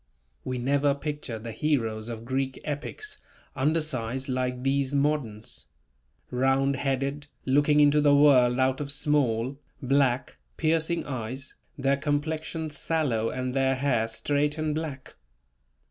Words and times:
We 0.43 0.57
never 0.57 0.95
picture 0.95 1.37
the 1.37 1.51
heroes 1.51 2.09
of 2.09 2.25
Greek 2.25 2.59
epics, 2.63 3.19
undersized, 3.55 4.27
like 4.27 4.63
these 4.63 4.95
moderns; 4.95 5.67
round 6.31 6.77
headed, 6.77 7.27
looking 7.45 7.79
into 7.79 8.01
the 8.01 8.15
world 8.15 8.59
out 8.59 8.81
of 8.81 8.91
small, 8.91 9.59
black, 9.79 10.37
piercing 10.57 11.05
eyes, 11.05 11.53
their 11.77 11.97
complexion 11.97 12.71
sallow 12.71 13.29
and 13.29 13.53
their 13.53 13.75
hair 13.75 14.07
straight 14.07 14.57
and 14.57 14.73
black. 14.73 15.13